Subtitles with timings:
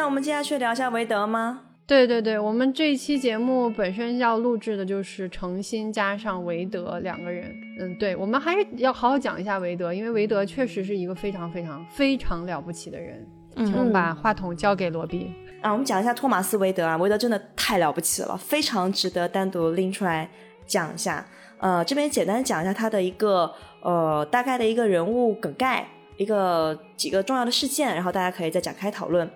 [0.00, 1.60] 那我们接下去聊一下韦德吗？
[1.86, 7.54] 对对对，我们这一期节目本身要录制的就是程心加上韦德两个人。
[7.78, 13.22] 嗯，对，我们还是要好好讲一下韦德，因为韦德确实是一个非常非常非常了不起的人。
[13.56, 15.30] 请我们把话筒交给罗宾。
[15.60, 20.26] 啊，我们讲一下托马斯·韦德啊，韦德真的太了不起了，非常值得单独拎出来
[20.64, 21.22] 讲一下。
[21.58, 29.30] 呃，这边简单讲一下他的一个呃大概的一个人物梗概，一个几个重要的事件，然后大家可以再展开讨论。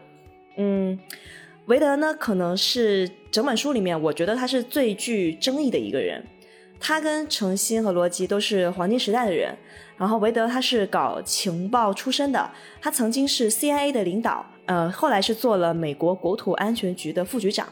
[0.57, 0.99] 嗯。
[1.67, 6.23] 韦德呢，可能是整本书里面，我觉得他是最具争议的一个人。
[6.79, 9.57] 他跟程心和罗辑都是黄金时代的人。
[9.97, 12.51] 然后韦德他是搞情报出身的，
[12.83, 17.67] 他曾经是 CIA 的领导，呃，后来是做了美国国土安全局的副局长。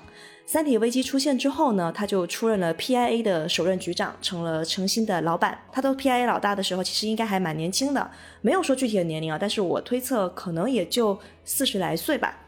[0.47, 5.59] 三体危机出现之后呢，他就出任了 PIA 的首任局长，成了程心的老板。
[5.71, 12.39] 他当 PIA 老大的时候，其实应该还蛮年轻的，没有说具体的年龄啊，但是我推测可能也就四十来岁吧。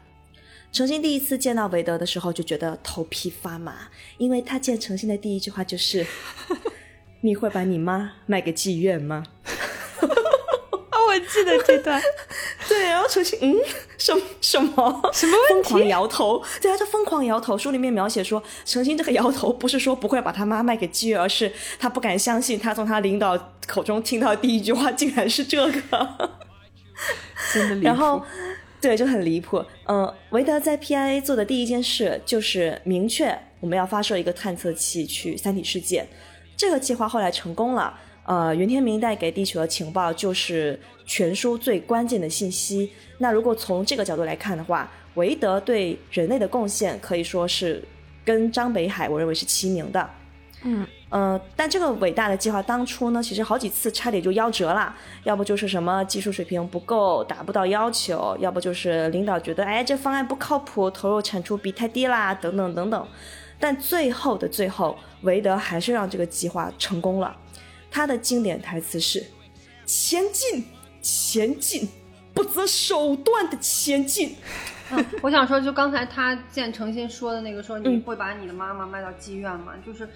[0.75, 3.87] 程心第一次见到韦德的时候，就觉得头皮发麻，
[4.17, 6.05] 因为他见程心的第一句话就是：
[7.23, 9.23] “你会把你妈卖给妓院吗？”
[10.03, 12.01] 啊， 我记得这段。
[12.67, 13.55] 对，然后程心嗯，
[13.97, 16.43] 什什么什么疯狂摇头？
[16.61, 17.57] 对，他就疯狂摇头。
[17.57, 26.37] 书里面描写说，程心这个摇头不是说不会把他妈卖给妓院，而是他不敢相信，他从他领导口中听到第一句话竟然是这个，
[27.53, 27.85] 真的离谱。
[27.85, 28.21] 然后。
[28.85, 29.65] 对，就很离谱。
[29.87, 36.05] 嗯，韦德在 PIA 做的第一件事就是明确我们要发射一个探测器去三体世界。
[36.55, 37.99] 这个计划后来成功了。
[38.25, 42.91] 呃，袁天明带给地球的情报就是全书最关键的信息。
[43.17, 47.83] 那如果从这个角度来看的话，韦德对人类的贡献可以说是
[48.23, 50.07] 跟张北海我认为是齐名的。
[50.61, 50.85] 嗯。
[51.11, 54.93] 嗯，但这个伟大的计划当初呢，其实好几次差点就夭折了。
[55.23, 63.07] 要不就是什么技术水平不够，达不到要求；要不就是领导觉得，哎，这方案不靠谱，投入产出比太低啦，等等等等。
[63.59, 67.37] 但最后的最后，韦德还是让这个计划成功了。
[67.89, 69.23] 他的经典台词是
[69.85, 70.65] ：“前进，
[71.01, 71.87] 前进，
[72.33, 74.35] 不择手段的前进。”，
[75.21, 79.73] 我想说，就刚才他见诚心说的那个，说你会把你的妈妈卖到妓院吗？
[79.85, 80.09] 就是。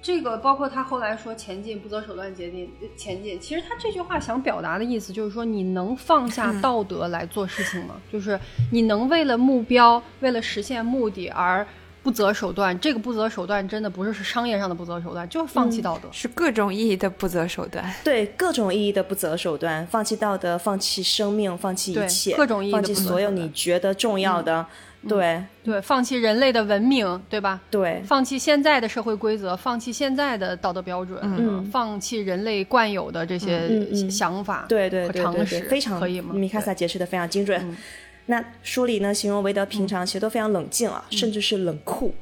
[0.00, 7.96] 这个包括他后来说前进不择手段前进前进，其实他这句话想表达的意思就是说，你能放下道德来做事情吗？
[8.10, 8.38] 就是
[8.72, 11.66] 你能为了目标，为了实现目的而
[12.00, 12.78] 不择手段？
[12.78, 17.84] 这个不择手段真的不是是商业上的不择手段，就是放弃道德，是各种意义的不择手段。
[18.04, 24.64] 对，各种意义的不择手段，放弃道德，放弃生命，放弃一切，各种意义放弃所有你觉得重要的。
[25.06, 27.60] 对对，放弃人类的文明，对吧？
[27.70, 36.34] 对，放弃现在的社会规则，放弃现在的道德标准，嗯，放弃人类惯有的这些想法，对对对对对，非常可以吗？
[36.34, 37.76] 米卡萨解释的非常精准。
[38.26, 42.12] 那书里呢，形容韦德平常其实都非常冷静啊，甚至是冷酷。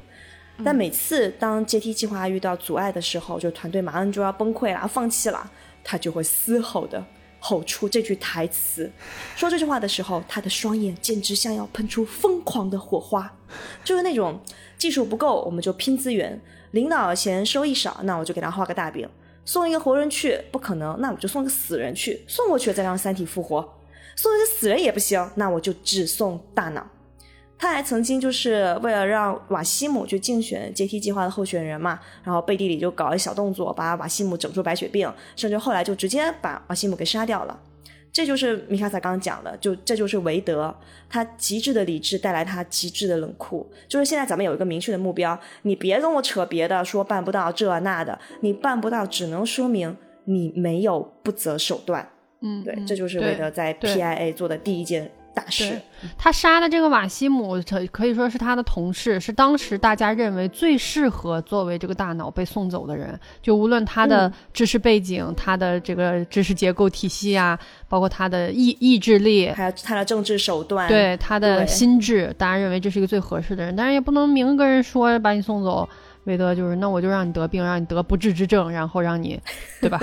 [0.63, 5.51] 但每次当阶梯计划遇到阻碍的时候，就团队马上就要崩溃了，放弃了，
[5.83, 7.03] 他就会嘶吼的。
[7.39, 8.91] 吼出这句台词，
[9.35, 13.37] 说这句话的时候，他的双眼简直像要喷出疯狂的火花，
[13.83, 14.41] 就是那种
[14.77, 19.07] 技术不够我们就拼资源，领导嫌收益少，那我就给他画个大饼，
[19.45, 23.77] 送一个活人去不可能，那我就送个死人去，送过去再让三体复活，
[24.15, 26.85] 送一个死人也不行，那我就只送大脑。
[27.59, 37.59] 他还曾经就是为了让瓦西姆去竞选阶梯计划的候选人嘛，然后背地里就搞一小动作，把瓦西姆整出白血病，甚至后来就直接把瓦西姆给杀掉了。
[38.09, 40.75] 这就是米卡萨刚刚讲的，就这就是韦德，
[41.09, 43.69] 他极致的理智带来他极致的冷酷。
[43.87, 49.95] 就是现在咱们有一个明确的目标，你别跟我扯别的，说办不到这那的，你办不到只能说明
[50.25, 52.09] 你没有不择手段。
[52.41, 55.11] 嗯，对，这就是韦德在 PIA 做的第一件。
[55.37, 55.79] 大事，
[56.17, 63.17] 他杀的这个瓦西姆，可可以说是他的同事，是当时大家认为最适合作为这个大脑被送走的人。
[63.39, 67.57] 就无论他的知识背景、他的这个知识结构体系啊，
[67.87, 73.75] 包括他的意意志力，还有他的政治手段，对他的心智，大家认为这是一个最合适的人。
[73.75, 75.87] 但是也不能明跟人说把你送走。
[76.27, 79.39] 韦德就是，那我就让你得病，让你得不治之症，然后让你，
[79.79, 79.97] 对吧？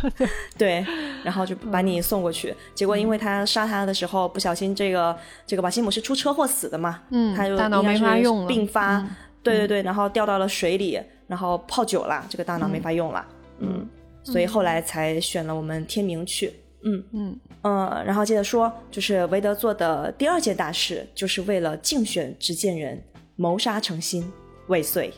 [0.56, 0.84] 对，
[1.24, 2.54] 然后就把你送过去。
[2.74, 5.16] 结果因为他杀他的时候不小心，这个
[5.46, 7.00] 这个瓦西姆是出车祸死的嘛？
[7.10, 9.04] 嗯，他就大脑没法用了，并发。
[9.42, 13.26] 对对对，然后掉到了水里，然后泡久了，这个大脑没法用了。
[13.58, 13.88] 嗯，
[14.22, 16.52] 所以后来才选了我们天明去。
[16.84, 23.02] 嗯嗯嗯，然后接着说，就是韦德做的第二件大事，就是为了竞选执剑人，
[23.36, 24.30] 谋杀成心，
[24.68, 25.12] 未遂。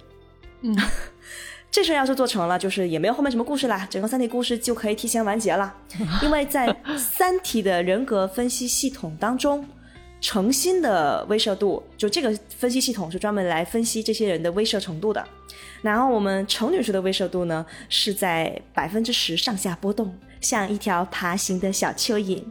[0.66, 0.75] 嗯，
[1.70, 5.75] 这事要是做成了，就是也没有后面什么故事啦，整个三体故事就可以提前完结了。
[6.22, 9.62] 因为在三体的人格分析系统当中，
[10.22, 15.22] 程心的威慑度，就这个分析系统是专门来分析这些人的威慑程度的。
[15.82, 22.43] 然后我们程女士的威慑度呢是在百分之十上下波动，像一条爬行的小蚯蚓。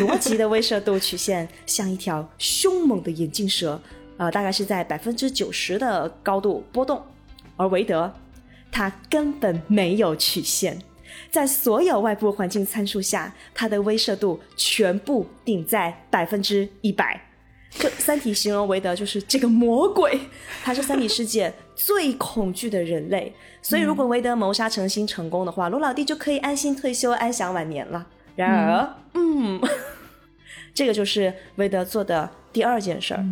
[0.00, 3.80] 罗辑的威慑度曲线像一条凶猛的眼镜蛇，
[4.16, 7.00] 呃，大概是在百分之九十的高度波动。
[7.60, 8.10] 而韦德，
[8.72, 10.78] 他根本没有曲线，
[11.30, 17.20] 在所有外部环境参数下，他的威慑度全部顶在百分之一百。
[17.72, 20.18] 这《三体》形容韦德就是这个魔鬼，
[20.64, 23.32] 他是三体世界最恐惧的人类。
[23.60, 28.06] 所以，如果韦德谋杀成心成功的话，罗老弟就可以安心退休、安享晚年了。
[28.34, 29.60] 然而，嗯，
[30.72, 33.22] 这个就是韦德做的第二件事儿。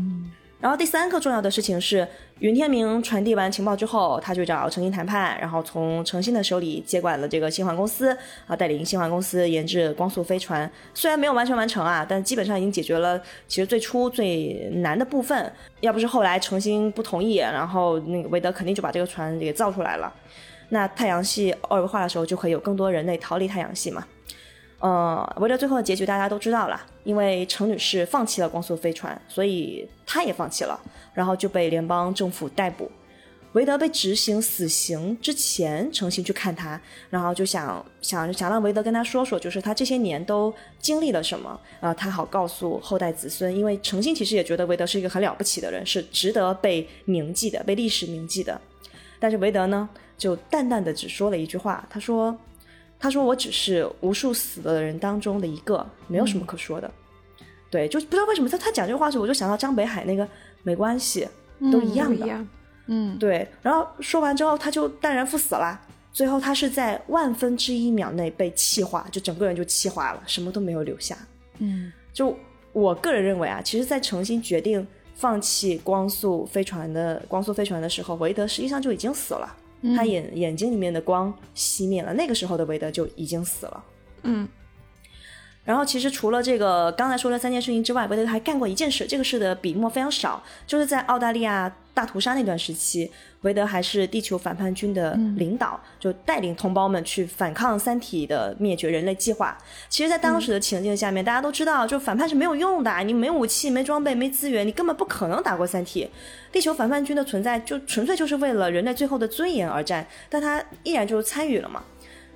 [0.60, 2.06] 然后第三个重要的事情是，
[2.40, 8.16] 云天明传递完情报之后，他就找程心谈判，然后从程心的手里接管了这个新环公司，
[8.46, 10.68] 啊，带领新环公司研制光速飞船。
[10.92, 13.16] 虽然没有完全完成啊，但基本上已经解决了
[13.46, 15.52] 其实最初最难的部分。
[15.80, 20.12] 要不是后来程心不同意，然后那个韦德肯定就把这个船给造出来了。
[20.70, 24.04] 那太阳系二维化的时候，就可以有更多人类逃离太阳系嘛。
[24.80, 30.80] 呃，韦德最后的结局大家都知道了，因为程女士放弃了光速飞船，所以他也放弃了，
[31.12, 32.88] 然后就被联邦政府逮捕。
[33.54, 36.80] 韦德被执行死刑之前，程心去看他，
[37.10, 43.52] 然后就想想想让韦德跟他说说，就是他这些年都经历了什么，呃，他好告诉后代子孙。
[43.52, 48.60] 因为程心其实也觉得韦德是一个很了不起的人，是值得被铭记的，被历史铭记的。
[49.18, 52.38] 但是韦德呢，就淡淡的只说了一句话，他说。
[52.98, 56.90] 他说：“我只是无数死的人当中的一个，没有什么可说的。
[57.70, 60.26] 对，就不知道为什么他他讲这个话的时候，我就想到张北海那个
[60.62, 61.28] 没关系，
[61.70, 62.44] 都一样的。
[62.86, 63.46] 嗯，对。
[63.62, 65.80] 然后说完之后，他就淡然赴死了。
[66.12, 71.16] 最后他是在万分之一秒内被气化，就整个人就气化了，什么都没有留下。
[71.58, 72.36] 嗯，就
[72.72, 74.84] 我个人认为啊，其实，在诚心决定
[75.14, 79.56] 放弃光速飞船的光速飞船的时候，韦德实际上就已经死了。”
[79.96, 83.84] 他眼眼睛里面的光熄灭了，那个时候的韦德就已经死了。
[84.22, 84.48] 嗯，
[85.68, 91.70] 然后其实除了这个刚才说的三件事情之外，韦德还干过一件事，这个事的笔墨非常少，就是在澳大利亚。
[91.94, 93.10] 大屠杀那段时期，
[93.40, 99.58] 韦德还是地球反叛军的领导，就带领同胞们去反抗三体的灭绝人类计划。
[99.88, 106.08] 其实，在当时的情境下面，大家都知道，就反叛是没有用的，你没武器、没装备、没资源，你根本不可能打过三体。
[106.52, 111.82] 地球反叛军的存在，就纯粹就是为了人类最后的尊严而战，但他依然就是参与了嘛。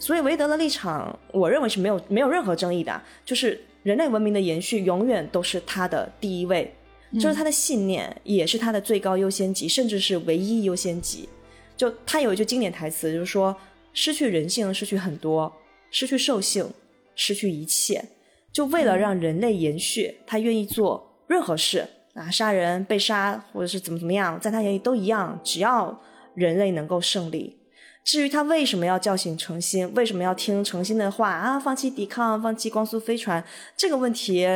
[0.02, 6.75] 所以，韦德的立场，我认为是没有没有任何争议的，就是人类文明的延续永远都是他的第一位。
[7.20, 11.28] 这是他的信念，也是他的最高优先级，甚至是唯一优先级。
[11.76, 13.56] 就他有一句经典台词，就是说
[13.94, 15.52] ：“失去人性，失去很多，
[15.93, 16.69] 失去兽性，
[17.14, 18.05] 失去一切。”
[18.50, 25.96] 就为了让人类延续，他愿意做任何事啊，杀人、被杀，或者是怎么怎么样，在他眼里都一样，只要
[26.34, 27.56] 人类能够胜利。
[28.04, 33.43] 至于他为什么要叫醒诚心，为什么要听诚心的话啊，放弃抵抗，放弃光速飞船
[33.76, 34.46] 这个问题。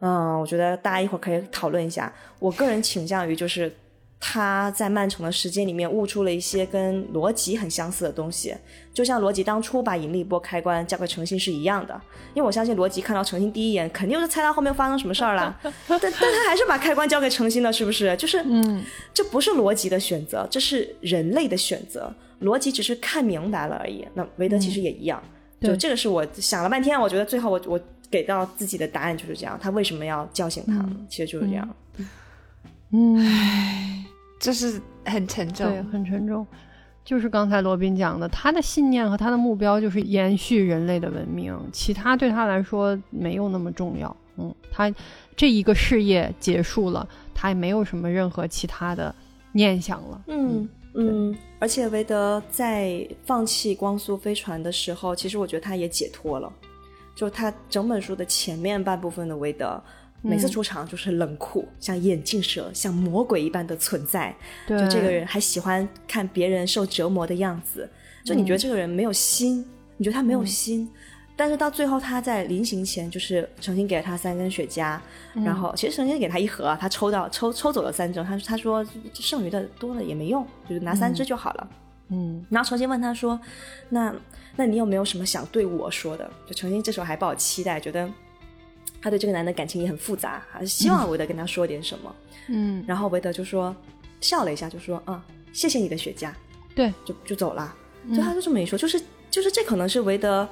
[0.00, 2.12] 嗯，我觉得大家一会儿可以讨论一下。
[2.38, 3.72] 我个人倾向于就是
[4.18, 8.54] 他在漫长的时间里面悟出了一些跟逻辑很相似的东西，
[8.94, 12.00] 就像逻辑当初把引力波开关交给程心是一样的。
[12.34, 18.16] 因为我相信逻辑看到程心第一眼，肯定是猜到后面发生什么事儿了， 但但他还是把开关交给程心了，是不是？
[18.16, 22.12] 就是，嗯，这不是逻辑的选择，这是人类的选择。
[22.42, 24.06] 逻辑只是看明白了而已。
[24.14, 25.22] 那韦德其实也一样，
[25.60, 27.80] 就这个是我想了半天，我觉得最后我我。
[28.12, 30.86] 给到自己的答案就是这样，他为什么要叫醒他？
[31.08, 31.66] 其实就是这样。
[32.90, 34.04] 嗯，
[34.38, 36.46] 这是很沉重，对，很沉重。
[37.06, 44.14] 就是刚才罗宾讲的，他的信念和他的目标就是延续人类的文明，其他对他来说没有那么重要。
[44.36, 44.92] 嗯，他
[45.34, 49.14] 这一个事业结束了，他也没有什么任何其他的
[49.52, 50.22] 念想了。
[50.26, 50.68] 嗯嗯，
[51.58, 56.52] 而且韦德在放弃光速飞船的时候，其实我觉得他也解脱了。
[57.14, 59.82] 就他整本书的前面半部分的韦德，
[60.22, 64.34] 每次出场就是冷酷，像眼镜蛇，像魔鬼一般的存在。
[64.66, 67.88] 就这个人还喜欢看别人受折磨的样子，
[68.24, 69.64] 就你觉得这个人没有心，
[69.96, 70.88] 你觉得他没有心。
[71.34, 74.98] 但是到最后他在临行前，就是诚心给了他三根雪茄，
[75.34, 81.68] 然后其实诚心给他一盒，他抽到抽抽走了三支，他他说剩余的多了也没用，就是拿三支就好了。
[82.08, 83.40] 嗯，然后重新问他说
[83.88, 84.14] ：“那
[84.56, 88.06] 那你有没有什么想对我说的？”就重新这时候还抱期待，觉得
[89.00, 92.14] 他对这个男的感情也很复杂，还是希望韦德跟他说点什么。
[92.48, 93.74] 嗯，然后韦德就说
[94.20, 95.24] 笑了一下，就说：“啊，
[95.54, 96.30] 谢谢你的雪茄。”
[96.76, 97.74] 对，就就走了。
[98.14, 100.46] 就他就这么一说，就是就是这可能是韦德，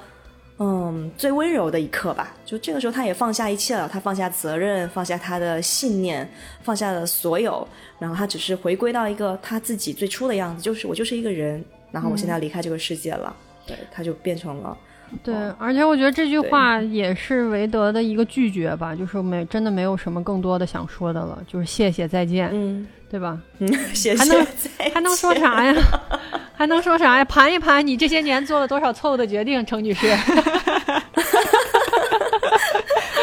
[0.63, 2.35] 嗯最温柔的一刻吧。
[2.45, 6.29] 就这个时候，他也放下一切了，他放下责任，放下他的信念，
[6.61, 14.77] 放下了所有，然后他只是回归到一个他自己最初的样子，就是我就是一个人，然后我现在要离开这个世界了，对，他就变成了。
[15.23, 23.37] 对，而且我觉得这句话也是韦德的一个拒绝吧，就是没真的没有什么更多的想说的了，就是谢谢再见，嗯对吧？
[23.59, 24.17] 嗯， 谢谢。
[24.17, 24.47] 还能
[24.93, 25.35] 还能说？
[25.35, 25.75] 啥呀？
[26.55, 27.25] 还能说啥呀？
[27.25, 30.07] 盘一盘你这些年做了多少错误的决定，程女士。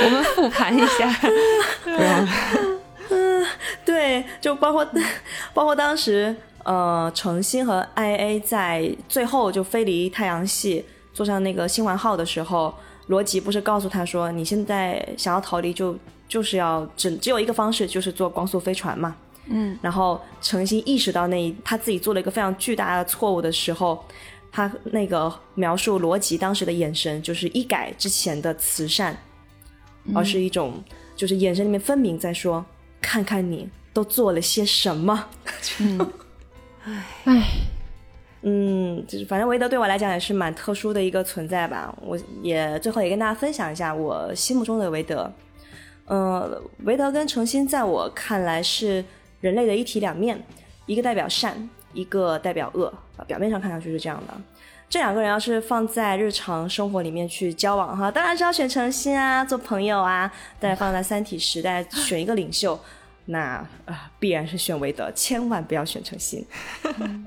[0.04, 1.10] 我们复盘一下，
[3.84, 4.86] 对，就包括
[5.54, 12.74] 包括当时呃，程心和 IA 在最后就飞离太阳系，坐上那个星环号的时候，
[13.06, 15.96] 罗辑不是告诉他说，你现在想要逃离就
[16.28, 19.16] 就是要只只有一个方式，就是坐光速飞船嘛。
[19.50, 24.04] 嗯，然后诚心意识到那一他自己做了一个非常巨大的错误的时候，
[24.52, 29.16] 他那个描述罗辑当时的眼神，就是一改之前的慈善，
[30.14, 30.82] 而是一种
[31.16, 32.64] 就是眼神里面分明在说，
[33.00, 35.28] 看看你都做了些什么。
[37.24, 37.42] 唉，
[38.42, 41.94] 嗯，就是反正韦德对我来讲也是蛮特殊的一个存在吧。
[42.00, 45.30] 我也最后也跟大家分享一下我心目中的韦德。
[46.06, 49.04] 呃，韦德跟程心在我看来是
[49.40, 50.42] 人类的一体两面，
[50.86, 52.86] 一个代表善，一个代表恶。
[53.16, 54.34] 啊，表面上看上去是这样的。
[54.88, 60.32] 这两个人要是放在日常生活里面去交往哈，当然是要选诚心啊，做朋友啊。
[60.58, 62.78] 但是放在三体时代 选一个领袖，
[63.26, 66.46] 那啊、呃必然是选韦德，千万不要选诚心。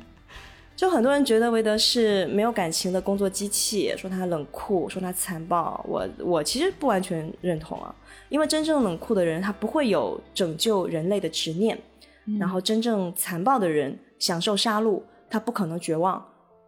[0.75, 5.79] 就很多人觉得韦德是没有感情的工作机器，说他冷酷，说他残暴。
[5.87, 7.93] 我我其实不完全认同啊，
[8.29, 11.77] 因为真正冷酷的人，他不会有拯救人类的执念；
[12.39, 16.25] 然后真正残暴的人，享受杀戮，他不可能绝望。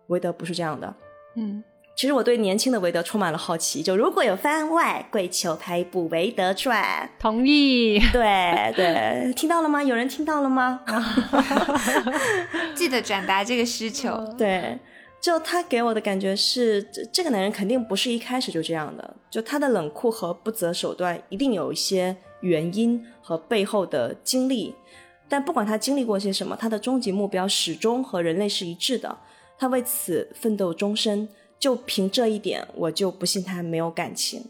[0.07, 0.93] 韦德不是这样的。
[1.35, 1.63] 嗯，
[1.95, 7.99] 其实我对年轻的韦德充满了好奇，就如果有番外，跪求拍一部《韦德传同意。》。
[8.11, 9.81] 对对，听到了吗？
[9.81, 10.81] 有人听到了吗？
[12.75, 14.17] 记得转达这个需求。
[14.37, 14.77] 对，
[15.21, 24.75] 就他给我的感觉是，这这个男人肯定不是一开始就这样的，就他的冷酷和不择手段，一定有一些原因和背后的经历。
[25.33, 29.17] 但不管他经历过些什么，他的终极目标始终和人类是一致的。
[29.57, 34.45] 他为此奋斗终身，就凭这一点，我就不信他没有感情。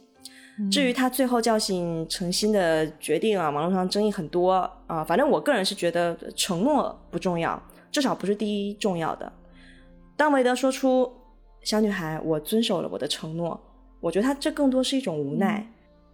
[0.70, 7.58] 至于他最后叫醒诚心的决定啊，网络上争议很多啊、反正我个人是觉得承诺不重要，
[7.90, 9.32] 至少不是第一重要的。
[10.18, 11.10] 当韦德说出
[11.64, 13.58] “小女孩，我遵守了我的承诺”，
[14.02, 15.66] 我觉得他这更多是一种无奈。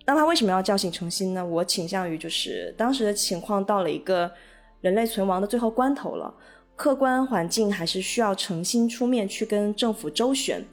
[0.06, 1.44] 那他为什么要叫醒诚心呢？
[1.44, 4.32] 我倾向于就是当时的情况到了一个
[4.82, 6.34] 人类存亡的最后关头了，
[6.76, 10.66] 客观环境还是需要诚心出面去跟政府周旋，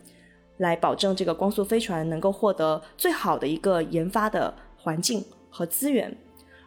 [0.58, 6.16] 来保证这个光速飞船能够获得最好的一个研发的环境和资源。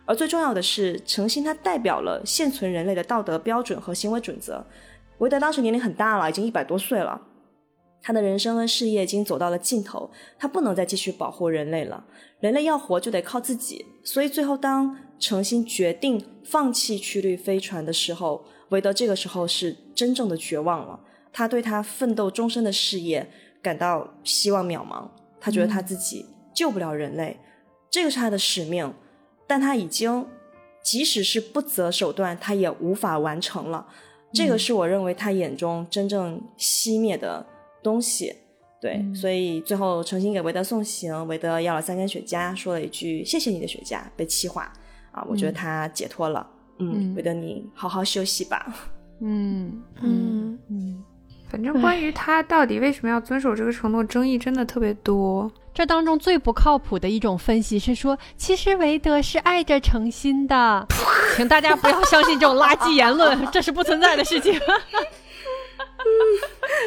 [0.06, 4.66] 而最重要的是，诚心它代表了现存人类的道德标准和行为准则。
[5.20, 7.22] 韦德当时年龄很大了，已经一百多岁了，
[8.02, 12.04] 他的人生跟事业已经走到了尽头，他不能再继续保护人类了。
[12.40, 21.00] 人类要活就得靠自己，所以最后当程心决定放弃曲率飞船的时候，韦德这个时候是真正的绝望了。
[21.32, 23.30] 他对他奋斗终身的事业
[23.62, 25.08] 感到希望渺茫，
[25.40, 27.38] 他觉得他自己救不了人类，
[27.92, 28.94] 这个是他的使命，
[29.46, 30.26] 但他已经
[30.82, 33.86] 即使是不择手段，他也无法完成了。
[34.34, 37.46] 这个是我认为他眼中真正熄灭的
[37.84, 38.36] 东西。
[38.82, 44.72] 对，所以最后诚心给韦德送行，韦德要了三根雪茄，说了一句“谢谢你的雪茄”，被气化
[45.20, 46.46] 啊，我觉得他解脱了。
[46.78, 48.66] 嗯，韦德你好好休息吧。
[49.22, 51.04] 嗯嗯，嗯，
[51.50, 55.52] 反正关于他到底为什么要遵守这个承诺，争议真的特别多。
[55.74, 60.88] 这当中最不靠谱的一种分析是说，其实韦德是爱着诚心的，
[61.36, 64.58] 请大家不要相信这种垃圾言论，这是不存在的事情。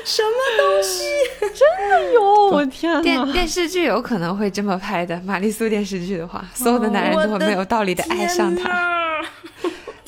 [0.05, 1.05] 什么东西？
[1.55, 3.33] 真的有，我天电哪！
[3.33, 8.65] 电视剧有可能会这么拍的，玛丽苏电视剧的话，所有的男人都会没有道理的爱上她。
[8.69, 9.29] 他。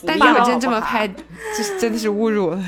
[0.06, 2.64] 但如果真这么拍，就是真的是侮辱了。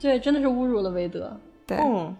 [0.00, 1.38] 对，真的是侮辱了韦德。
[1.66, 2.16] 对，嗯，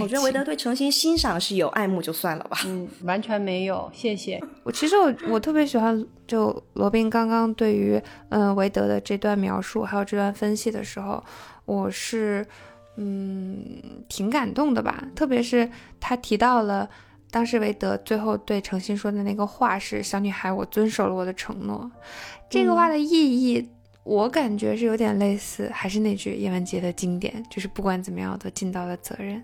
[0.00, 2.58] 我觉得韦德对诚心欣赏是有爱慕就算了吧。
[2.66, 4.38] 嗯，完全没有，谢谢。
[4.62, 11.22] 我其实我我特别喜欢，就罗宾刚刚对于嗯、呃韦德的这段描述，还有这段分析的时候，
[11.64, 12.44] 我是
[12.96, 15.04] 嗯挺感动的吧。
[15.14, 15.68] 特别是
[16.00, 16.88] 他提到了
[17.30, 21.90] 当时韦德最后对诚心说的那个话是“小女孩，我遵守了我的承诺”，
[22.48, 23.68] 这个话的意义。
[24.04, 29.42] 我感觉是有点类似，还是那句叶文洁的经典，就是不管怎么样，我都尽到了责任。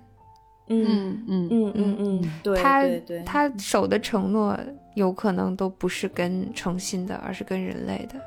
[0.69, 4.55] 嗯嗯嗯嗯嗯，对他对对，他守的承诺
[4.95, 8.21] 有可能都不是跟诚心的，而是跟人类的。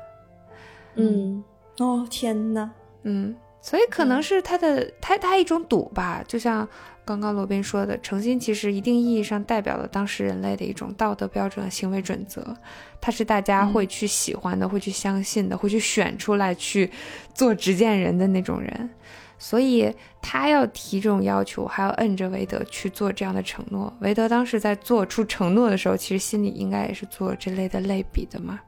[0.96, 1.44] 嗯，
[1.78, 2.68] 哦天哪，
[3.04, 3.32] 嗯，
[3.64, 6.68] 所以可能是他的他他一种赌吧，就像
[7.02, 12.54] 刚刚罗宾说的，诚心其实一定意义上代表了当时人类的一种道德标准、行为准则，
[13.00, 16.90] 它是大家会去喜欢的、会去相信的、会去选出来去
[17.32, 18.90] 做执剑人的那种人。
[19.38, 19.90] 所以
[20.20, 23.90] 他要提这种要求，还要摁着韦德去做这样的承诺。
[24.00, 28.60] 韦德当时在做出承诺的时候，其实心里应该也是做这类的类比的嘛。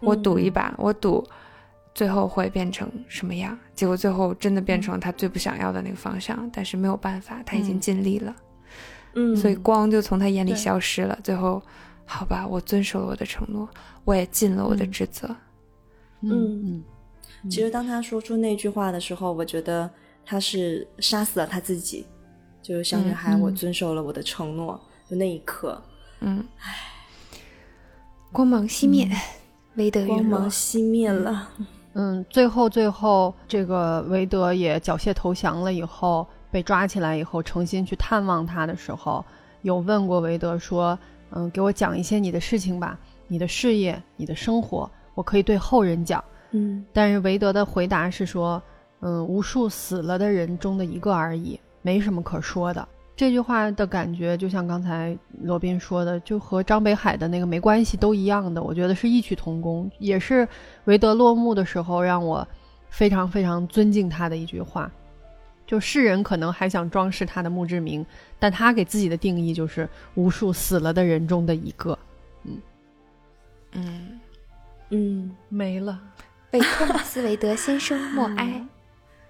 [0.00, 1.24] 我赌一把，我赌
[1.94, 3.56] 最后会变成什么样？
[3.74, 8.34] 结果最后真的变成他最不想要的那个方向，但是没有办法，他已经尽力了，
[9.14, 11.16] 嗯，所以光就从他眼里消失了。
[11.22, 11.62] 最后，
[12.04, 13.68] 好吧，我遵守了我的承诺，
[14.04, 15.28] 我也尽了我的职责。
[16.20, 16.84] 嗯嗯
[17.50, 19.88] 其实当他说出那句话的时候，我觉得
[20.24, 22.06] 他是杀死了他自己，
[22.62, 25.80] 就是小女孩，嗯我遵守了我的承诺，就那一刻，
[26.20, 26.42] 嗯，
[28.32, 29.08] 光芒熄灭，
[29.74, 30.50] 韦德陨光芒。
[30.50, 31.50] 熄灭了。
[31.94, 39.24] 嗯，最后最后，这个韦德也缴械投降了以后，被抓起来以后，诚心去探望他的时候，
[39.62, 40.98] 有问过韦德说
[41.30, 42.98] ：“嗯，给我讲一些你的事情吧，
[43.28, 48.62] 你的事业，你的生活，我可以对后人讲。”嗯但是韦德的回答是说
[49.00, 52.86] ：“嗯，无数死了的人中的一个而已，没什么可说的。”
[53.16, 60.46] 这句话的感觉就像刚才罗宾说的，就和张北海的那个没关系都一样的，我觉得是异曲同工，也是
[60.86, 62.46] 韦德落幕的时候让我
[62.90, 64.90] 非常非常尊敬他的一句话。
[65.66, 68.04] 就世人可能还想装饰他的墓志铭，
[68.38, 71.98] 但他给自己的定义就是无数死了的人中的一个，
[72.42, 72.60] 嗯，
[73.72, 74.20] 嗯
[74.90, 75.98] 嗯，没了。
[76.50, 78.66] 为托马斯·韦德先生默哀。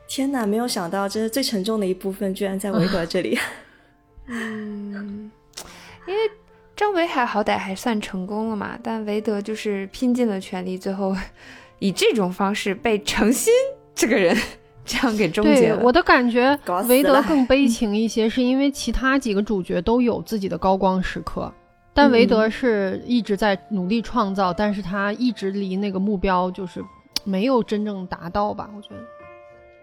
[0.09, 3.39] 天哪，没有想到这是最沉重的一部分，居然在维德这里。
[4.27, 5.31] 嗯，
[6.07, 6.31] 因为
[6.77, 11.15] 张北海好歹还算成功了嘛，但韦德就是拼尽了全力，最后
[11.79, 13.53] 以这种方式被诚心
[13.95, 14.37] 这个人
[14.85, 15.77] 这样给终结了。
[15.77, 16.59] 对我的感觉
[16.89, 21.53] 韦德更悲情一些，是因为其他几个主角都有自己的高光时刻，
[21.93, 26.83] 但韦德是一直在努力创造，但是他一直离那个目标就是
[27.25, 28.69] 没有真正达到吧？
[28.77, 28.97] 我觉得，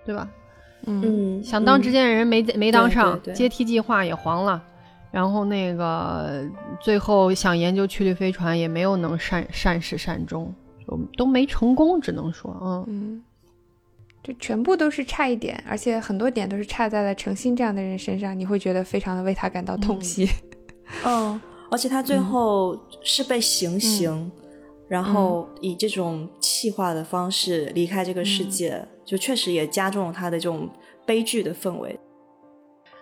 [0.05, 0.27] 对吧？
[0.85, 1.39] 嗯。
[1.39, 3.33] 嗯，想当执剑人没没当上，对对。
[3.33, 4.61] 对阶梯计划也黄了。
[5.11, 6.43] 然后那个
[6.79, 10.53] 最后想研究曲率飞船也没有能善善始善终，
[10.87, 12.85] 就都没成功，只能说，嗯。
[12.87, 13.23] 嗯，
[14.23, 20.29] 这全部都是差一点，而且很多点都是差在了诚心这样的人身上，你会觉得非常的为他感到痛惜。
[21.03, 24.31] 嗯， 而且他最后是被行刑，
[24.91, 30.69] 然后以这种气化的方式离开这个世界，就确实也加重了他的这种
[31.05, 31.97] 悲剧的氛围。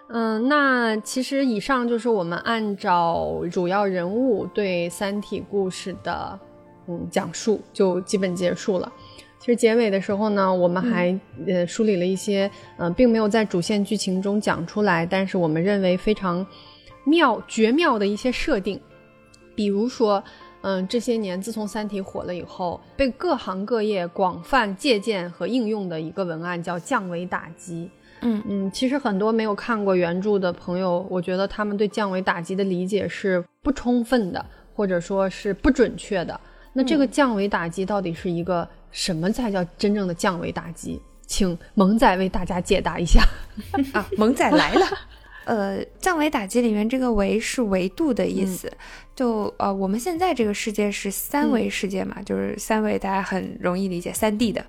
[0.09, 6.39] 嗯，那其实以上就是我们按照主要人物对《三体》故事的
[6.87, 8.91] 嗯讲述，就基本结束了。
[9.39, 12.45] 其实结尾的时候呢，我们还、呃梳理了一些
[12.77, 16.45] 嗯、呃并没有在主线剧情中讲出来，但是我们认为非常
[17.03, 18.79] 妙绝妙的一些设定，
[19.55, 20.23] 比如说。
[20.61, 27.89] 嗯，这些年自从《三体》火了以后，被各行各业广泛借鉴和应用的一个文案叫降维打击。
[28.21, 36.37] 嗯嗯，其实很多没有看过原著的朋友，我觉得他们对降维打击的理解是不充分的，或者说是不准确的。
[36.73, 41.01] 那这个降维打击到底是一个什么才叫真正的降维打击？
[41.25, 43.21] 请萌仔为大家解答一下。
[43.93, 44.85] 啊，萌仔来了。
[45.49, 48.71] 呃，降维打击里面这个维是维度的意思，
[49.15, 54.63] 就呃，我们现在这个世界是三维世界嘛，就是三维，大家很容易理解，三 D 的。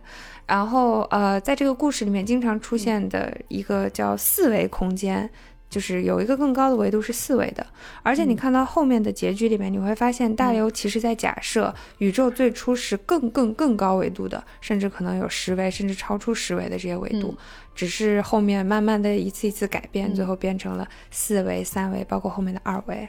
[0.46, 5.28] 然后呃，在这个故事里面经常出现的一个叫四维空间，
[5.68, 7.64] 就是有一个更高的维度是四维的。
[8.02, 17.36] 而且你看到后面的结局里面，你会发现大刘其实在假设宇宙最初是更更更高维度的，甚至可能有十维，甚至超出十维的这些维度。
[17.80, 23.08] 只是后面慢慢的一次一次改变，最后变成了四维、三维，包括后面的二维。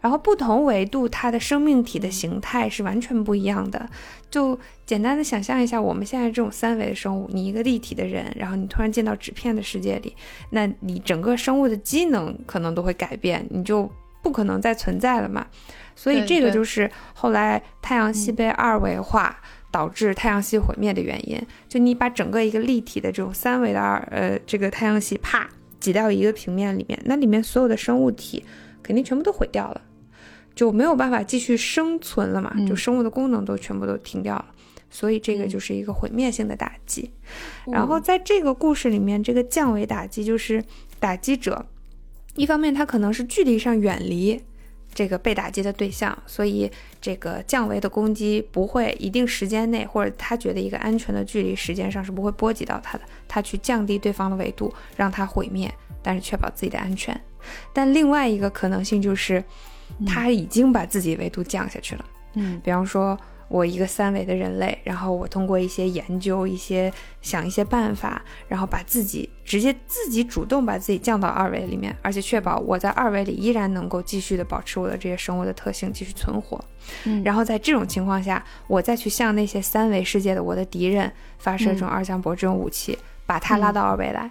[0.00, 3.90] 然后不同维度它的生命体的形态是完全不一样的。
[4.30, 4.56] 就
[4.86, 10.14] 简单的想象一下，我们现在这种三维的生物，你一个立体的人，然后你突然进到纸片的世界里，
[10.50, 13.90] 那你整个生物的机能可能都会改变，你就
[14.22, 15.44] 不可能再存在了嘛。
[15.96, 19.36] 所以这个就是后来太阳系被二维化。
[19.70, 28.44] 导致太阳系毁灭的原因，就你把整个一个立体的这种三维的二呃这个太阳系啪挤到一个平面里面，那里面所有的生物体
[28.82, 29.80] 肯定全部都毁掉了，
[30.54, 32.66] 就没有办法继续生存了嘛，嗯。
[32.66, 34.46] 就生物的功能都全部都停掉了，
[34.90, 37.10] 所以这个就是一个毁灭性的打击。
[37.66, 40.64] 然后在这个故事里面，这个降维打击就是
[40.98, 41.66] 打击者
[42.34, 44.40] 一方面他可能是距离上远离
[44.98, 46.68] 这个被打击的对象，所以
[47.00, 57.16] 这个降维的攻击不会一定时间内，或者他觉得一个安全的距离时间上是不会波及到他的，他去降低对方的维度，让他毁灭，但是确保自己的安全。
[57.72, 59.40] 但另外一个可能性就是，
[60.04, 62.04] 他已经把自己维度降下去了。
[62.34, 63.16] 嗯比方说，
[63.48, 76.62] 我一个三维的人类，然后我通过一些研究、一些想一些办法，然后把自己直接自己主动把自己降到二维里面，而且确保我在二维里依然能够继续的保持我的这些生物的特性，继续存活。
[77.04, 84.30] 嗯然后在这种情况下，我再去向那些三维世界的我的敌人发射这种二向箔这种武器，把他拉到二维来。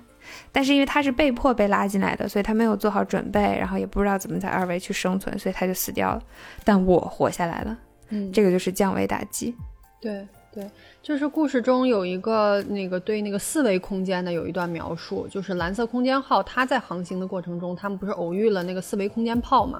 [0.51, 6.21] 但是因为他是被迫被拉进来的，所以他没有做好准备，然后也不知道怎么在二维去生存，所以他就死掉了。
[6.63, 7.77] 但我活下来了。
[8.09, 9.55] 嗯这个就是降维打击。
[9.99, 10.69] 对对，
[11.01, 19.77] 就是故事中有一个那个对那个四维空间的有一段描述，就是蓝色空间号它在航行的过程中，他们不是偶遇了那个四维空间炮嘛？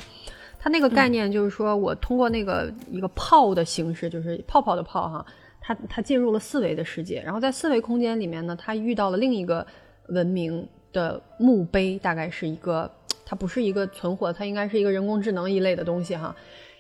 [0.60, 5.26] 它那个概念就是说我通过那个一个炮的形式，就是泡泡的泡哈，
[5.62, 9.66] 它它进入了四维的世界，然后在四维空间里面呢，它遇到了另一个
[10.10, 12.92] 文明的墓碑，大概是一个，
[13.24, 16.36] 它不是一个存活，它应该是一个人工智能一类的东西哈。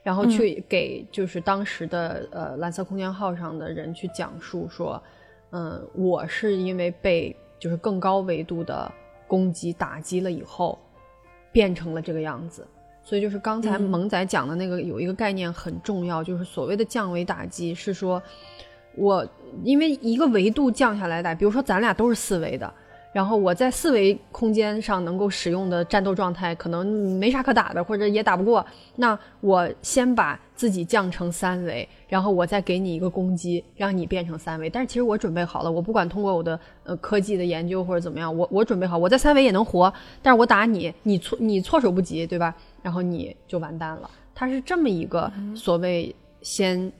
[0.07, 5.03] 然后去给就是当时的呃蓝色空间号上的人去讲述说，
[5.51, 8.89] 嗯，我是因为被就是更高维度的
[9.27, 10.79] 攻击打击了以后，
[11.51, 12.65] 变成了这个样子。
[13.03, 18.23] 所以就是刚才嗯萌仔讲的那个有一个概念很重要，就是所谓的降维打击是说，
[18.95, 19.27] 我
[19.65, 22.73] 因为一个维度降下来的，比如说咱俩都是四维的，
[23.17, 26.85] 然后我在四维空间上能够使用的战斗状态可能
[27.17, 28.63] 没啥可打的，或者也打不过，
[28.95, 34.69] 那我先把自己降成三维，然后我再给你一个攻击，让你变成三维。
[34.69, 42.55] 但是其实我准备好了，我不管通过我的呃科技的研究或者怎么样，我我准备好，我在三维也能活，但是我打你，你措你措手不及，对吧？
[42.83, 44.07] 然后你就完蛋了。
[44.35, 46.91] 它是这么一个所谓先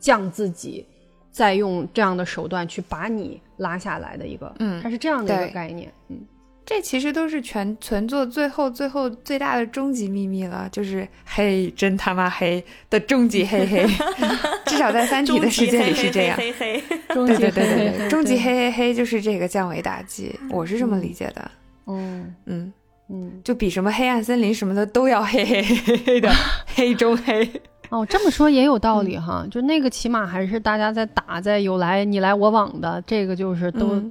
[0.00, 0.86] 降自己。
[1.32, 6.20] 再用这样的手段去把你拉下来的一个，嗯它是这样的一个概念，嗯，
[6.64, 13.84] 这其实都是全全作最后最后最大的终极秘密了，就是黑真他妈黑的终极黑黑，
[14.66, 16.36] 至少在《三体》的世界里是这样。
[16.36, 21.50] 黑黑对对对对对，终极黑黑黑就是这个降维打击，我是这么理解的。
[21.86, 22.72] 嗯嗯，
[23.08, 26.30] 嗯，就比什么黑暗森林什么的都要黑黑黑黑的
[26.74, 27.50] 黑中黑。
[27.92, 34.10] 哦，这么说也有道理哈，就那个起码还是大家在打，在有来你来我往的，这个就是都、嗯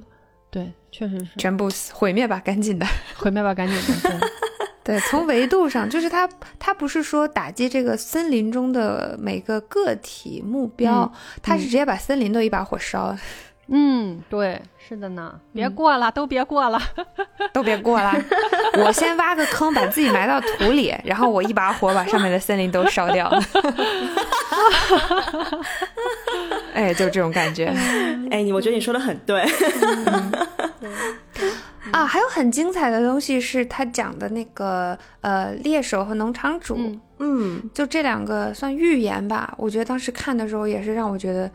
[0.52, 2.86] 对，确实是全部毁灭吧，赶紧的。
[3.18, 4.20] 毁灭吧，赶紧的，
[4.84, 6.28] 对 对，从维度上，就是它，
[6.60, 13.18] 它不是说打击这个森林中的每个个体目标，它是直接把森林都一把火烧了，
[13.68, 16.78] 嗯，对，是的呢，别过了，都别过了，
[17.52, 18.12] 都别过了！
[18.84, 23.42] 我先挖个坑，把自己埋到土里，然后我一把火把上面的森林都烧掉了。
[26.74, 27.66] 哎，就这种感觉
[28.30, 29.42] 哎，你我觉得你说的很对，
[31.92, 32.04] 啊！
[32.04, 39.54] 还有很精彩的东西是他讲的那个呃猎手和农场主，嗯嗯，就这两个算寓言吧。
[39.56, 41.50] 我觉得当时看的时候也是让我觉得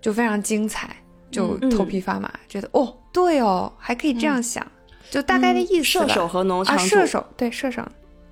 [0.00, 0.88] 就非常精彩，
[1.30, 4.66] 就嗯头皮发麻，觉得哦，对哦，还可以这样想，
[5.10, 6.06] 就大概的意思吧。
[6.06, 7.82] 射手和农场啊，射手对射手，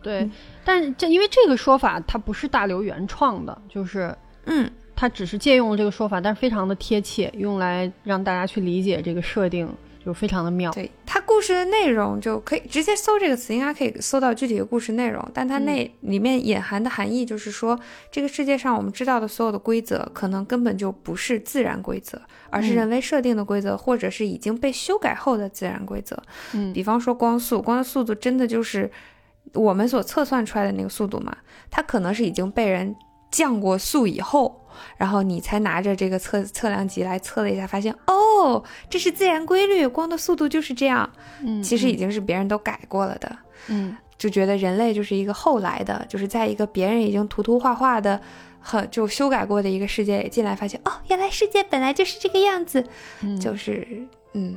[0.03, 0.29] 对，
[0.65, 9.69] 但这因为这个说法它不是大刘原创的，就是嗯，他只是借用了这个说法，但是非常的贴切，用来让大家去理解这个设定，
[10.05, 10.71] 就非常的妙。
[10.73, 15.23] 对它故事的内容就可以直接搜这个词，应该可以搜到具体的故事内容。
[15.35, 17.79] 但它那里面隐含的含义就是说，
[18.11, 26.17] 这个世界上我们知道的所有的规则，可能根本就不是自然规则，而是嗯人为设定的规则，或者是已经被修改后的自然规则。
[26.53, 28.91] 嗯比方说光速，光的速度真的就是
[29.53, 31.37] 我们所测算出来的那个速度嘛？
[31.71, 32.95] 它可能是已经被人
[33.31, 34.64] 降过速以后。
[34.97, 41.09] 然后你才拿着这个测测量仪来测了一下，发现哦，这是自然规律，光的速度就是这样。
[41.43, 43.37] 嗯，其实已经是别人都改过了的，
[43.69, 43.97] 嗯。
[44.17, 48.19] 就觉得人类就是一个后来的，就是在一个别人已经涂涂画画的、
[48.61, 52.83] 很就修改过的一个世界里进来，发现哦，原来世界本来就是这个样子，
[53.21, 53.57] 嗯，就。
[53.57, 53.87] 是
[54.33, 54.57] 嗯，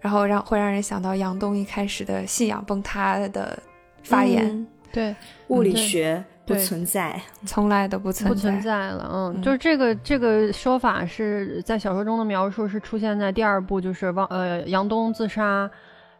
[0.00, 3.58] 然后让会让人想到杨东一开始的信仰崩塌的
[4.02, 5.16] 发言，嗯对。
[5.48, 5.82] 物理对。
[5.82, 8.34] 学不存在，从来都不存在。
[8.34, 9.10] 不存在了。
[9.12, 15.70] 嗯，嗯就是这个这个说法是在小说中的描述是出现在第二部，就是汪呃杨东自杀。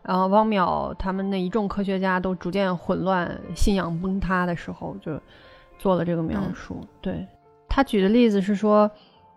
[0.01, 5.21] 然后汪淼他们那一众科学家都逐渐混乱、信仰崩塌的时候，就
[5.79, 6.81] 做了这个描述。
[7.03, 7.27] 对
[7.69, 8.91] 他举的例子是说，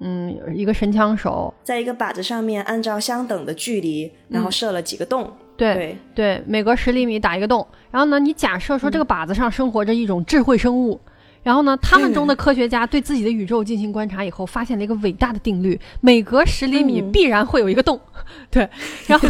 [0.04, 7.66] 嗯，一个神枪手，在一个靶子上面按照相等的距离，然后射了几个洞，对对，对，每隔十厘米打一个洞。
[7.92, 11.00] 然后呢，你假设说这个靶子上生活着一种智慧生物，
[11.44, 17.12] 然后呢，他们中的科学家对自己的宇宙进行观察以后，发现了一个伟大的定律：每隔十厘米嗯。
[17.12, 18.00] 必然会有一个洞。
[18.50, 18.68] 对，
[19.08, 19.28] 然后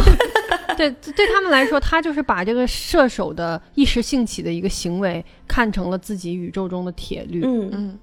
[0.76, 7.42] 对对他们来说，他就是把这个射手的一时兴起的一个行为看成了自己宇宙中的铁律。
[7.44, 7.70] 嗯。
[7.72, 7.98] 嗯，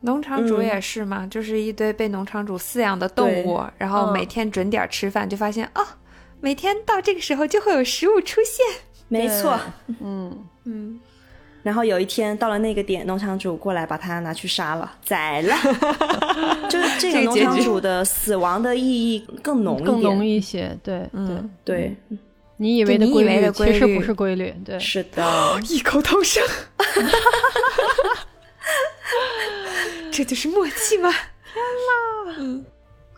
[0.00, 5.84] 农场主嗯也是嘛，就是一堆被农场主饲养的动物，然后嗯每天准点吃饭，就发现哦，
[6.40, 8.64] 每天到这个时候就会有食物出现。
[9.08, 9.58] 没错。
[10.00, 11.00] 嗯，嗯，
[11.62, 15.54] 然后有一天到了那个点，农场主过来把它拿去杀了，宰了。
[16.70, 19.86] 就是这个农场主的死亡的意义更浓一点。
[19.86, 20.76] 更浓一些。
[20.82, 21.96] 对，嗯对，
[22.58, 24.54] 你以为的对你以规律为的规律其实不是规律。
[24.64, 25.60] 对，是的。
[25.68, 26.42] 异口同声，
[30.18, 31.08] 这就是默契吗？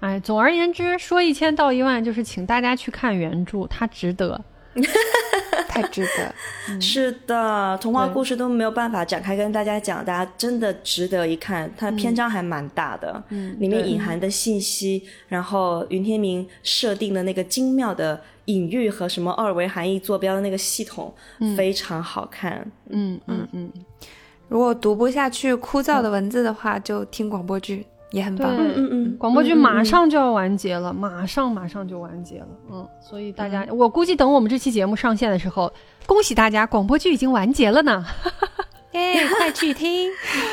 [0.00, 4.38] 哎，总而言之，说一千道一万，就是请大家去看原著，它值得。
[5.66, 6.78] 太值得。
[6.78, 11.72] 是的，童话故事都没有办法展开跟大家讲，大家真的值得一看。
[11.74, 21.14] 它的篇章还蛮大的，嗯里面隐含的信息，然后云天明设定的那个精妙的隐喻和什么二维含义坐标的那个系统，
[21.56, 22.70] 非常好看。
[22.90, 23.72] 嗯嗯嗯，
[24.50, 28.50] 如果读不下去枯燥的文字的话，就听广播剧也很棒。
[28.58, 32.48] 嗯嗯嗯，广播剧马嗯上就要完结了，马上马上就完结了。
[32.72, 35.72] 嗯，所以大家，我估计等我们这期节目上线的时候，
[36.04, 38.04] 恭喜大家，广播剧已经完结了呢。
[38.90, 40.10] 耶，快去听！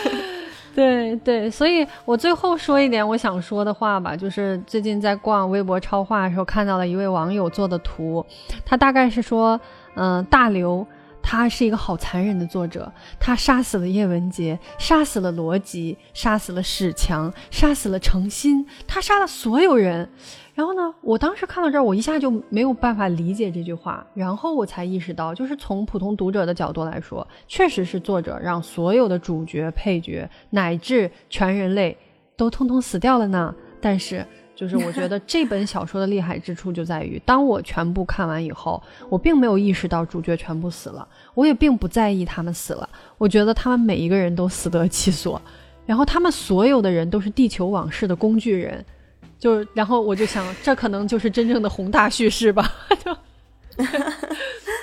[0.76, 8.24] 对对，所以我最后说一点我想说的话吧，就是最近在逛微博超话的时候看到了一位网友做的图，
[8.64, 9.60] 他大概是说，
[9.96, 10.86] 嗯、大刘。
[11.30, 20.10] 他是一个好残忍的作者，他杀死了叶文洁，杀死了罗辑，杀死了史强，杀死了程心，他杀了所有人。
[20.56, 31.98] 然后呢，我当时看到这儿，我一下就没有办法理解这句话，然后我才意识到，就是从普通读者的角度来说，确实是作者让所有的主角、配角乃至全人类
[32.38, 33.54] 都通通死掉了呢。
[33.82, 34.26] 但是，
[34.58, 42.90] 就是我觉得这本小说的厉害之处就在于，当我全部看完以后，我并没有意识到主角全部死了，我也并不在意他们死了，
[43.20, 45.40] 我觉得他们每一个人都死得其所，
[45.86, 48.84] 然后他们所有的人都是地球往事的工具人。
[49.40, 52.74] 就然后我就想，这可能就是真正的宏大叙事吧，
[53.06, 53.16] 就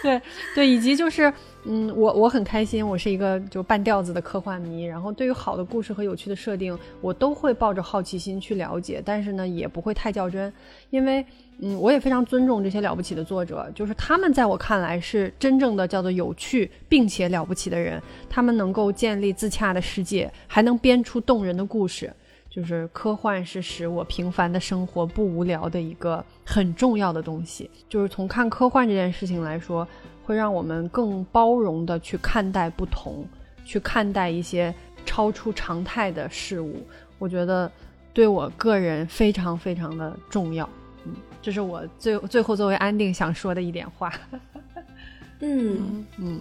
[0.04, 0.22] 对
[0.54, 1.32] 对，以及就是，
[1.66, 10.52] 嗯，我我很开心，我是一个就半吊子的科幻迷，然后对于好的故事和有趣的设定，我都会抱着好奇心去了解，但是呢，也不会太较真，
[10.90, 11.24] 因为，
[11.60, 22.12] 嗯，我也非常尊重这些了不起的作者，就是他们在我看来是真正的叫做有趣并且了不起的人，他们能够建立自洽的世界，还能编出动人的故事。
[22.50, 27.68] 就是科幻是使我平凡的生活不无聊的一个很重要的东西。
[27.88, 29.84] 就是从看科幻这件事情来说，
[30.24, 33.24] 会让我们更包容的去看待不同，
[33.64, 36.84] 去看待一些超出常态的事物。
[37.18, 37.70] 我觉得
[38.12, 40.68] 对我个人非常非常的重要。
[41.04, 44.12] 嗯，这是我最最后作为安定想说的一点话。
[45.40, 46.40] 嗯， 嗯，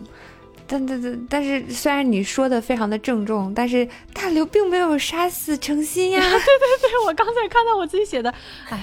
[0.65, 6.21] 但但但但是，虽然你说的非常的郑重，但是大刘并没有杀死程心呀。
[6.23, 8.33] 对我刚才看到我自己写的，
[8.69, 8.79] 哎，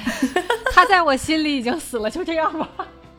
[0.73, 2.69] 他在我心里已经死了，就这样吧，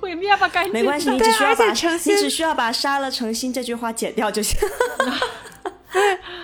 [0.02, 0.74] 毁灭吧，赶紧。
[0.74, 4.60] 没关系，你对而且只需要把诚心你只需要把杀了诚心这句话剪掉就行。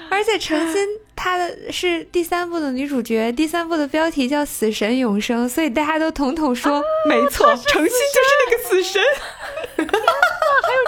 [0.09, 9.01] 而且诚心她的是第三部的女主角，第三部的标题叫《死神永生》，所以大家都统统说，没错，诚心就是那个死神。
[9.77, 9.89] 还有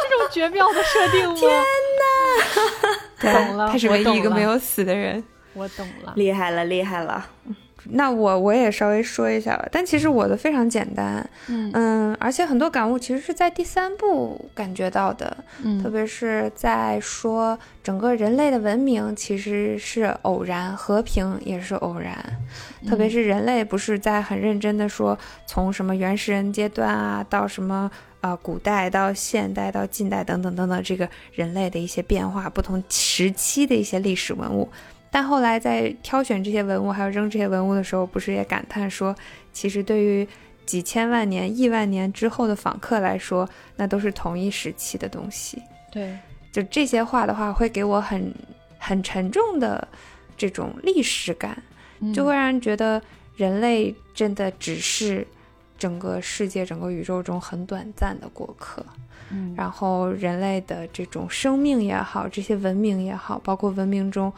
[0.02, 1.36] 这种绝妙的设定吗？
[3.20, 5.24] 对 懂了他是唯一一个没有死的人。
[5.54, 6.14] 我懂了。
[6.16, 7.26] 厉害了，厉害了！
[7.86, 11.72] 那我我也稍微说一下吧，但其实我的非常简单，嗯。
[11.74, 15.82] 嗯，而且很多感悟其实是在第三部感觉到的，嗯。
[15.82, 22.18] 特别是在说整个人类的文明其实是偶然，和平也是偶然，
[22.88, 27.90] 特别是人类不是在很认真的说从什么原始人阶段啊到什么。
[28.22, 34.68] 啊、古代到现代到近代等等等等，这个人类的一些变化，不同时期的一些历史文物，
[35.12, 39.16] 但后来在挑选这些文物，还有扔这些文物的时候，不是也感叹说，
[39.52, 40.28] 其实对于
[40.66, 45.62] 几千万年、亿万年之后的访客来说，那都是同一时期的东西。
[45.92, 46.16] 对，
[46.52, 48.32] 就这些话的话，会给我很
[48.78, 49.88] 很沉重的
[50.38, 51.62] 这种历史感，
[52.00, 53.02] 嗯就会让人觉得
[53.36, 55.26] 人类真的只是
[55.78, 58.86] 整个世界、整个宇宙中很短暂的过客。
[59.32, 64.32] 嗯然后人类的这种生命也好，这些文明也好，包括文明中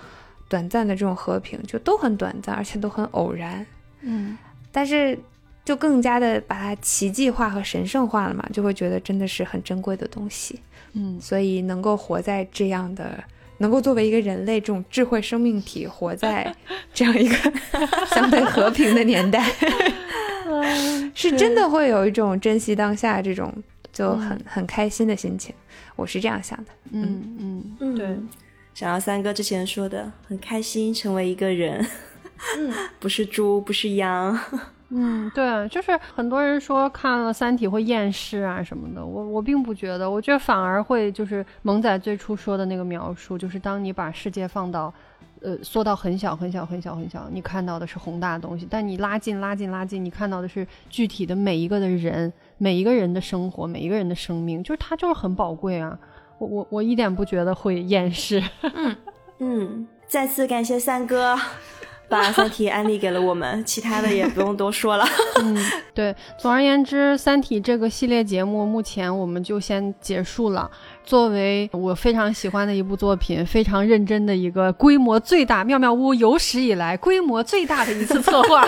[0.52, 3.66] 短暂的这种和平，就都很短暂，而且都很偶然。
[4.02, 4.38] 嗯
[4.74, 5.18] 但是
[5.64, 10.60] 就更加的把它奇迹化和神圣化了嘛，就会觉得真的是很珍贵的东西。
[10.94, 13.24] 嗯，所以能够活在这样的，
[13.60, 16.54] 能够作为一个人类这种智慧生命体，活在
[16.94, 17.36] 这样一个
[18.08, 19.46] 相对和平的年代，
[21.16, 23.54] 是真的会有一种珍惜当下这种
[23.94, 25.56] 就很很开心的心情。
[25.96, 26.72] 我是这样想的。
[26.92, 28.18] 嗯嗯嗯，对。
[28.74, 31.86] 想要三哥之前说的，很开心成为一个人，
[32.58, 34.38] 嗯， 不是猪，不是羊。
[34.94, 44.94] 嗯，对，就是很多人说看了《三体》会厌世啊什么的，我我并不觉得，我觉得反而会就是萌仔最初说的那个描述，就是当你把世界放到，
[45.42, 55.98] 呃，缩到很小很小很小很小，你看到的是宏大的东西，但你拉近拉近拉近，你看到的是具体的每一个的人，每一个人的生活，每一个人的生命，就是它就是很宝贵啊，
[56.42, 58.42] 我我我一点不觉得会厌世。
[58.74, 58.96] 嗯
[59.38, 61.40] 嗯，再次感谢三哥。
[62.10, 65.06] 把《三体》安利给了我们，其他的也不用多说了。
[65.42, 65.58] 嗯，
[65.94, 66.14] 对。
[66.38, 70.70] 总而言之，《三体》这个系列节目目前我们就先结束了。
[71.06, 78.68] 作为我非常喜欢的一部作品，非常认真的一个规模最大，妙妙屋有史以来规模最大的一次策划，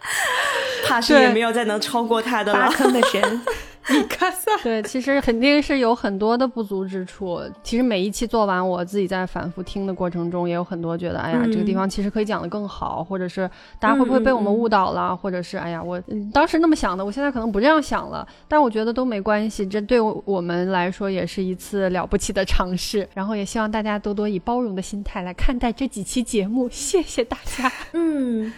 [0.88, 2.70] 怕是也没有再能超过他的了。
[2.72, 3.42] 坑的神。
[3.90, 7.40] 米卡萨， 对，其实肯定是有很多的不足之处。
[7.62, 18.26] 其实每一期做完，我自己在反复听的过程中，也有很多觉得，哎呀，这个地方其实可以讲得更好，或者是大家会不会被我们误导了，或者是，哎呀，我当时那么想的，我现在可能不这样想了。
[18.48, 23.06] 但我觉得都没关系，这对我们来说也是一次了不起的尝试。
[23.12, 27.70] 然后也希望大家多多以包容的心态来看待这几期节目，谢谢大家。
[27.92, 28.52] 嗯。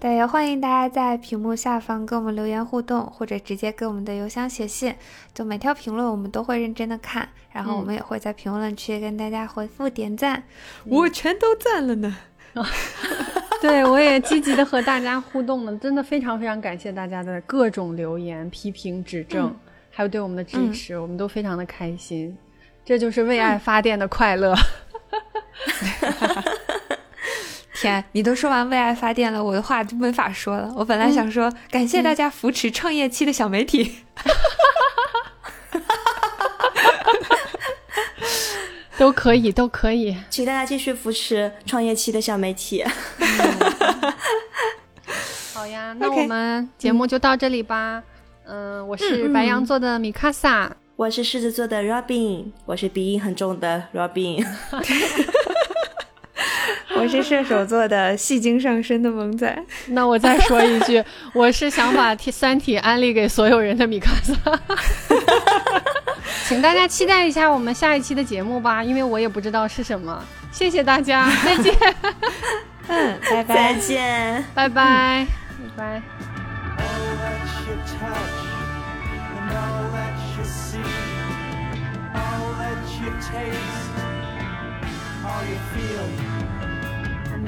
[0.00, 4.94] 对，也欢迎大家在屏幕下方跟我们留言互动，或者直接给我们的邮箱写信。
[5.34, 10.42] 就每条评论我们都会认真的看，然后我们也会在评论区跟大家回复点赞。
[10.86, 12.16] 我全都赞了呢。
[13.60, 19.54] 对，我也积极的和大家互动了，真的非常非常感谢大家的各种留言、批评、指正，
[19.90, 22.34] 还有对我们的支持，我们都非常的开心。
[22.86, 24.56] 这就是为爱发电的快乐。
[27.80, 30.72] 天， 你都说完为爱发电了，我的话就没法说了。
[30.76, 33.96] 我本来想说，感谢大家扶持创业期的小媒体，
[38.98, 42.84] 都可以，都可以，请大家继续扶持创业期的小媒体。
[45.54, 48.02] 好呀， 那我们节目就到这里吧。
[48.44, 54.44] 嗯，我是白羊座的米卡萨，我是狮子座的 Robin，我是鼻音很重的 Robin。
[57.00, 64.34] 我是射手座的戏精上身的萌仔， 那我再说一句， 我是想把《三体》安利给所有人的米卡萨，
[66.46, 70.22] 请大家期待一下我们下一期的节目吧，因为我也不知道是什么。
[70.52, 71.74] 谢谢大家，再见。
[72.88, 75.26] 嗯，拜拜，再见，拜拜，
[75.76, 76.02] 拜拜。
[83.32, 83.79] And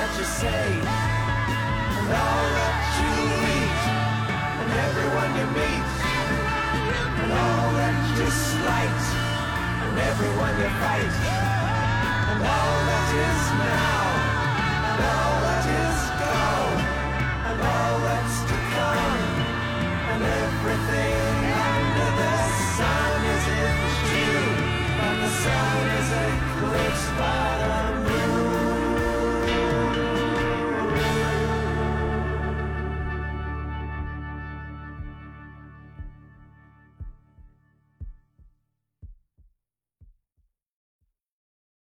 [0.00, 0.64] that you say,
[1.98, 3.12] and all that you
[3.52, 3.80] eat,
[4.60, 5.88] and everyone you meet,
[7.20, 9.02] and all that you slight,
[9.84, 11.14] and everyone you fight,
[12.32, 13.80] and all that is now.